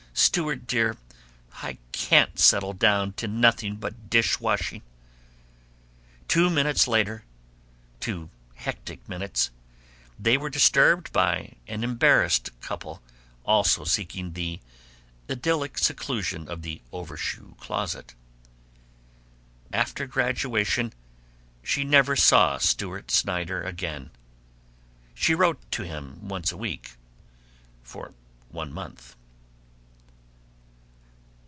Stewart 0.13 0.67
dear, 0.67 0.97
I 1.63 1.77
can't 1.93 2.37
settle 2.37 2.73
down 2.73 3.13
to 3.13 3.29
nothing 3.29 3.77
but 3.77 4.09
dish 4.09 4.41
washing!" 4.41 4.81
Two 6.27 6.49
minutes 6.49 6.85
later 6.87 7.23
two 8.01 8.29
hectic 8.55 9.07
minutes 9.07 9.51
they 10.19 10.37
were 10.37 10.49
disturbed 10.49 11.13
by 11.13 11.55
an 11.65 11.83
embarrassed 11.83 12.49
couple 12.59 13.01
also 13.45 13.85
seeking 13.85 14.33
the 14.33 14.59
idyllic 15.29 15.77
seclusion 15.77 16.47
of 16.49 16.61
the 16.61 16.81
overshoe 16.91 17.55
closet. 17.57 18.13
After 19.71 20.05
graduation 20.07 20.93
she 21.63 21.83
never 21.85 22.15
saw 22.17 22.57
Stewart 22.57 23.11
Snyder 23.11 23.63
again. 23.63 24.11
She 25.15 25.33
wrote 25.33 25.59
to 25.71 25.83
him 25.83 26.27
once 26.27 26.51
a 26.51 26.57
week 26.57 26.91
for 27.81 28.13
one 28.49 28.73
month. 28.73 29.15